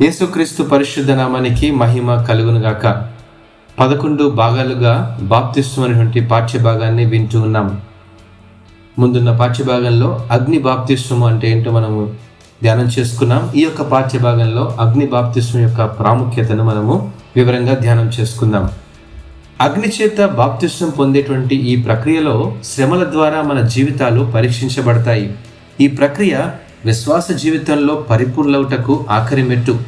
యేసుక్రీస్తు 0.00 0.62
పరిశుద్ధ 0.62 1.10
నామానికి 1.10 1.70
మహిమ 1.70 2.14
కలుగునుగాక. 2.28 2.84
పదకొండు 3.80 4.24
భాగాలుగా 4.30 5.18
బాప్తిస్వమైనటువంటి 5.22 6.18
అనేటువంటి 6.18 6.30
పాఠ్య 6.30 6.58
భాగాన్ని 6.58 7.04
వింటూ 7.04 7.40
ఉన్నాం. 7.40 7.80
ముందున్న 8.98 9.36
పాఠ్య 9.36 9.64
భాగంలో 9.64 10.28
అగ్ని 10.30 10.58
బాప్తిస్వం 10.58 11.24
అంటే 11.24 11.50
ఏంటో 11.50 11.70
మనము 11.70 12.00
ధ్యానం 12.62 12.84
చేసుకున్నాం. 12.84 13.52
ఈ 13.56 13.62
యొక్క 13.62 13.82
పాఠ్య 13.82 14.18
భాగంలో 14.18 14.76
అగ్ని 14.80 15.06
బాప్తిస్వం 15.06 15.62
యొక్క 15.62 15.84
ప్రాముఖ్యతను 15.84 16.64
మనము 16.64 17.12
వివరంగా 17.36 17.74
ధ్యానం 17.74 18.08
చేసుకుందాం. 18.08 18.72
అగ్ని 19.60 19.92
చేత 20.02 20.26
బాప్తిస్వం 20.26 20.90
పొందేటువంటి 20.90 21.56
ఈ 21.56 21.76
ప్రక్రియలో 21.82 22.54
శ్రమల 22.64 23.04
ద్వారా 23.04 23.42
మన 23.42 23.60
జీవితాలు 23.60 24.24
పరీక్షించబడతాయి. 24.24 25.34
ఈ 25.80 25.88
ప్రక్రియ 25.88 26.36
విశ్వాస 26.84 27.30
జీవితంలో 27.32 27.94
పరిపూర్ణవుటకు 27.94 29.06
ఆఖరి 29.10 29.42
మెట్టు. 29.42 29.78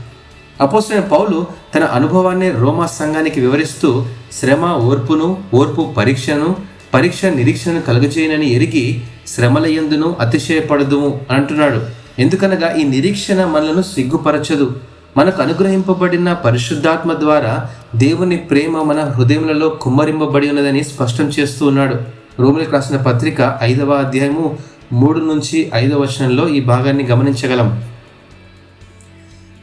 అపోసిన 0.60 1.00
పౌలు 1.00 1.46
తన 1.74 1.84
అనుభవాన్ని 1.84 2.50
రోమా 2.50 2.86
సంఘానికి 2.86 3.40
వివరిస్తూ 3.40 4.04
శ్రమ 4.32 4.72
ఓర్పును 4.72 5.38
ఓర్పు 5.54 5.94
పరీక్షను 5.96 6.56
పరీక్ష 6.94 7.24
నిరీక్షను 7.24 7.80
కలుగజేయనని 7.82 8.52
ఎరిగి 8.52 9.02
శ్రమల 9.26 9.66
ఎందును 9.66 10.16
అతిశయపడదుము 10.20 11.20
అంటున్నాడు. 11.30 11.80
ఎందుకనగా 12.18 12.74
ఈ 12.74 12.84
నిరీక్షణ 12.84 13.44
మనలను 13.44 13.82
సిగ్గుపరచదు. 13.82 14.76
మనకు 15.16 15.42
అనుగ్రహింపబడిన 15.42 16.32
పరిశుద్ధాత్మ 16.32 17.12
ద్వారా 17.12 17.70
దేవుని 17.96 18.36
ప్రేమ 18.36 18.82
మన 18.82 19.00
హృదయములలో 19.00 19.68
కుమ్మరింపబడి 19.68 20.48
ఉన్నదని 20.48 20.84
స్పష్టం 20.84 21.24
చేస్తూ 21.24 21.66
ఉన్నాడు. 21.66 21.96
రోమిలకు 22.40 22.70
రాసిన 22.70 22.96
పత్రిక 22.96 23.58
ఐదవ 23.62 23.92
అధ్యాయము 23.92 24.58
మూడు 24.94 25.20
నుంచి 25.20 25.70
ఐదవ 25.74 25.98
వచనంలో 25.98 26.48
ఈ 26.48 26.60
భాగాన్ని 26.60 27.04
గమనించగలం. 27.04 27.84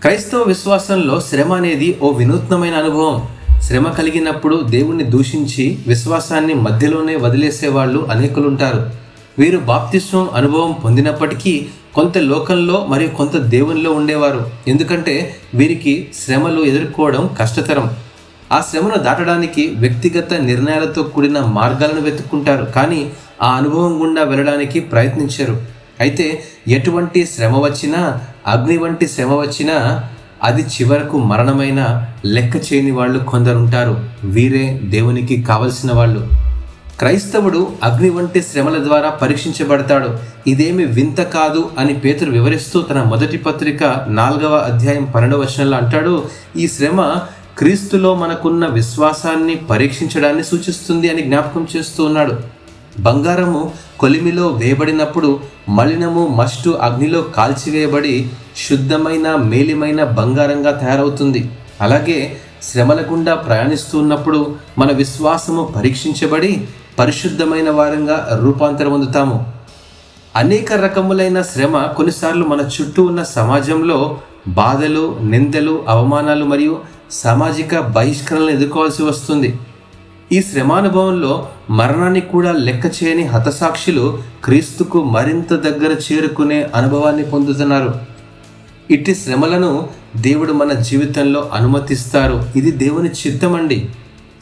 క్రైస్తవ 0.02 0.44
విశ్వాసంలో 0.44 1.22
శ్రమ 1.22 1.53
అనేది 1.53 1.97
ఓ 2.02 2.11
వినూత్నమైన 2.11 2.73
అనుభవం. 2.73 3.23
శ్రమ 3.61 3.91
కలిగినప్పుడు 3.91 4.64
దేవుణ్ణి 4.64 5.03
దూషించి 5.03 5.80
విశ్వాసాన్ని 5.88 6.53
మధ్యలోనే 6.53 7.16
వదిలేసే 7.16 7.67
వాళ్ళు 7.67 8.08
అనేకులుంటారు. 8.11 8.89
వీరు 9.39 9.58
బాప్తిస్వం 9.58 10.30
అనుభవం 10.33 10.72
పొందినప్పటికీ 10.83 11.66
కొంత 11.95 12.17
లోకంలో 12.17 12.86
మరియు 12.89 13.09
కొంత 13.09 13.38
దేవునిలో 13.38 13.91
ఉండేవారు. 13.91 14.50
ఎందుకంటే 14.67 15.36
వీరికి 15.56 16.08
శ్రమలు 16.25 16.63
ఎదుర్కోవడం 16.63 17.30
కష్టతరం. 17.39 17.91
ఆ 18.52 18.63
శ్రమను 18.72 18.97
దాటడానికి 18.97 19.67
వ్యక్తిగత 19.67 20.34
నిర్ణయాలతో 20.34 21.03
కూడిన 21.03 21.39
మార్గాలను 21.39 22.02
వెతుక్కుంటారు. 22.02 22.66
కానీ 22.66 23.09
ఆ 23.42 23.52
అనుభవం 23.52 24.02
గుండా 24.02 24.23
వెళ్ళడానికి 24.23 24.80
ప్రయత్నించరు. 24.80 25.61
అయితే 26.00 26.44
ఎటువంటి 26.67 27.25
శ్రమ 27.25 27.56
వచ్చినా 27.58 28.20
అగ్ని 28.47 28.78
వంటి 28.78 29.08
శ్రమ 29.08 29.34
వచ్చినా 29.36 30.03
అది 30.44 30.61
చివరకు 30.61 31.17
మరణమైన 31.17 32.08
లెక్క 32.25 32.56
చేయని 32.58 32.92
వాళ్ళు 32.92 33.19
కొందరుంటారు. 33.19 34.03
వీరే 34.23 34.81
దేవునికి 34.84 35.42
కావలసిన 35.42 35.92
వాళ్ళు. 35.92 36.28
క్రైస్తవుడు 37.00 37.72
అగ్ని 37.84 38.09
వంటి 38.09 38.42
శ్రమల 38.42 38.84
ద్వారా 38.84 39.09
పరీక్షించబడతాడు. 39.09 40.09
ఇదేమి 40.47 40.86
వింత 40.86 41.22
కాదు 41.22 41.69
అని 41.78 41.94
పేతురు 41.94 42.31
వివరిస్తూ 42.31 42.81
తన 42.81 43.03
మొదటి 43.03 43.38
పత్రిక 43.38 43.84
నాలుగవ 44.08 44.56
అధ్యాయం 44.58 45.06
పన్నెండవ 45.16 45.39
వచనంలో 45.39 45.78
అంటాడు 45.78 46.25
ఈ 46.56 46.67
శ్రమ 46.67 47.17
క్రీస్తులో 47.58 48.16
మనకున్న 48.16 48.66
విశ్వాసాన్ని 48.66 49.56
పరీక్షించడాన్ని 49.56 50.44
సూచిస్తుంది 50.44 51.09
అని 51.09 51.22
జ్ఞాపకం 51.22 51.67
చేస్తూ 51.78 52.06
ఉన్నాడు. 52.06 52.61
బంగారము 53.05 53.61
కొలిమిలో 53.99 54.47
వేయబడినప్పుడు 54.47 55.39
మలినము 55.69 56.27
మస్టు 56.27 56.69
అగ్నిలో 56.69 57.21
కాల్చివేయబడి 57.21 58.30
శుద్ధమైన 58.57 59.35
మేలిమైన 59.35 60.03
బంగారంగా 60.03 60.71
తయారవుతుంది. 60.71 61.52
అలాగే 61.81 62.38
శ్రమల 62.63 62.99
గుండా 63.11 63.33
ప్రయాణిస్తున్నప్పుడు 63.35 64.55
మన 64.77 64.89
విశ్వాసము 64.91 65.63
పరీక్షించబడి 65.75 66.67
పరిశుద్ధమైన 67.00 67.69
వారంగా 67.69 68.17
రూపాంతరం 68.44 68.91
పొందుతాము. 68.91 69.38
అనేక 70.35 70.73
రకములైన 70.73 71.41
శ్రమ 71.41 71.78
కొన్నిసార్లు 71.97 72.45
మన 72.45 72.61
చుట్టూ 72.75 73.01
ఉన్న 73.03 73.23
సమాజంలో 73.23 74.17
బాధలు 74.47 75.17
నిందలు 75.22 75.85
అవమానాలు 75.88 76.45
మరియు 76.45 76.75
సామాజిక 77.11 77.79
బహిష్కరణలను 77.79 78.50
ఎదుర్కోవాల్సి 78.50 79.03
వస్తుంది. 79.03 79.50
ఈ 80.34 80.42
శ్రమానుభవంలో 80.42 81.50
మరణాన్ని 81.69 82.22
కూడా 82.22 82.52
లెక్క 82.52 83.03
చేయని 83.03 83.24
హతసాక్షులు 83.24 84.24
క్రీస్తుకు 84.44 85.03
మరింత 85.03 85.53
దగ్గర 85.53 85.96
చేరుకునే 86.12 86.69
అనుభవాన్ని 86.75 87.24
పొందుతున్నారు. 87.24 87.94
ఇట్టి 88.91 89.16
శ్రమలను 89.16 89.90
దేవుడు 90.18 90.53
మన 90.53 90.74
జీవితంలో 90.74 91.50
అనుమతిస్తారు. 91.53 92.46
ఇది 92.56 92.72
దేవుని 92.72 93.09
చిత్తమండి. 93.09 93.90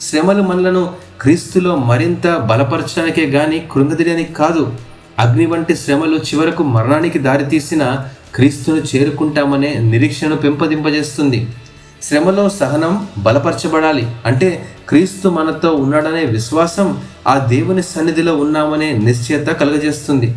శ్రమలు 0.00 0.42
మనలను 0.42 0.90
క్రీస్తులో 1.20 1.76
మరింత 1.76 2.26
బలపరచడానికే 2.26 3.26
గాని 3.26 3.68
కృంగదీయడానికి 3.72 4.32
కాదు. 4.32 4.72
అగ్ని 5.18 5.46
వంటి 5.46 5.76
శ్రమలు 5.76 6.16
చివరకు 6.16 6.62
మరణానికి 6.62 7.18
దారితీసిన 7.18 7.98
క్రీస్తును 8.34 8.96
చేరుకుంటామనే 8.96 9.74
నిరీక్షను 9.74 10.36
పెంపొందింపజేస్తుంది. 10.36 11.48
శ్రమలో 12.02 12.48
సహనం 12.48 13.08
బలపరచబడాలి. 13.18 14.10
అంటే 14.26 14.64
క్రీస్తు 14.90 15.28
మనతో 15.28 15.70
ఉన్నాడనే 15.74 16.24
విశ్వాసం 16.24 17.00
ఆ 17.28 17.38
దేవుని 17.38 17.82
సన్నిధిలో 17.82 18.36
ఉన్నామనే 18.36 18.92
నిశ్చయత 18.92 19.46
కలుగజేస్తుంది. 19.46 20.34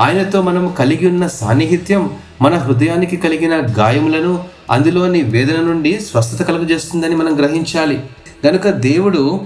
ఆయనతో 0.00 0.42
మనం 0.42 0.74
కలిగి 0.78 1.08
ఉన్న 1.08 1.26
సాన్నిహిత్యం 1.26 2.10
మన 2.42 2.54
హృదయానికి 2.54 3.16
కలిగిన 3.16 3.62
గాయములను 3.78 4.44
అందులోని 4.70 5.22
వేదన 5.22 5.60
నుండి 5.60 6.00
స్వస్థత 6.00 6.42
కలుగజేస్తుందని 6.42 7.14
మనం 7.14 7.38
గ్రహించాలి. 7.38 8.02
కనుక 8.44 8.68
దేవుడు 8.68 9.40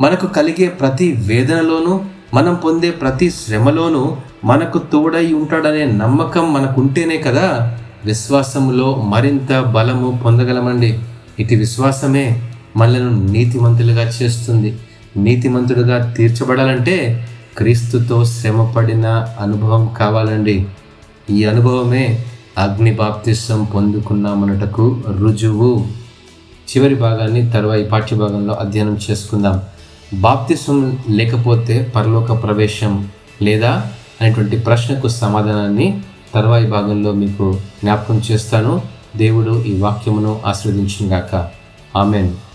మనకు 0.00 0.26
కలిగే 0.26 0.68
ప్రతి 0.68 1.12
వేదనలోనూ 1.12 2.00
మనం 2.34 2.54
పొందే 2.54 2.90
ప్రతి 2.90 3.30
శ్రమలోనూ 3.30 4.16
మనకు 4.44 4.78
తోడై 4.78 5.32
ఉంటాడనే 5.32 5.84
నమ్మకం 5.84 6.52
మనకుంటేనే 6.52 7.18
కదా 7.18 7.78
విశ్వాసములో 8.04 8.94
మరింత 9.14 9.60
బలము 9.60 10.20
పొందగలమండి. 10.24 10.98
ఇటు 11.38 11.54
విశ్వాసమే 11.54 12.42
మనలను 12.76 13.26
నీతిమంతులుగా 13.32 14.02
చేస్తుంది. 14.02 14.78
నీతిమంతుడుగా 15.16 16.12
తీర్చబడాలంటే 16.12 17.28
క్రీస్తుతో 17.58 18.24
శ్రమపడిన 18.24 19.06
అనుభవం 19.40 19.94
కావాలండి. 19.98 20.66
ఈ 21.30 21.44
అనుభవమే 21.44 22.24
అగ్ని 22.58 22.94
బాప్తిసం 22.94 23.64
పొందుకున్నామన్నటకు 23.64 25.02
రుజువు. 25.18 25.86
చివరి 26.76 26.94
భాగాన్ని 26.94 27.50
తర్వాయి 27.50 27.84
పాఠ్యభాగంలో 27.84 28.54
అధ్యయనం 28.54 28.98
చేసుకుందాం. 29.10 29.62
బాప్తిసం 30.14 30.98
లేకపోతే 31.10 31.92
పరలోక 31.96 32.42
ప్రవేశం 32.42 33.08
లేదా? 33.42 33.86
అనేటువంటి 34.20 34.56
ప్రశ్నకు 34.56 35.08
సమాధానాన్ని 35.08 36.00
తర్వాయి 36.34 36.66
భాగంలో 36.66 37.12
మీకు 37.12 37.52
జ్ఞాపకం 37.52 38.22
చేస్తాను. 38.30 38.82
దేవుడు 39.16 39.64
ఈ 39.64 39.80
వాక్యమును 39.80 40.40
ఆస్వాదించినగాక 40.46 41.48
ఆమెను. 41.96 42.45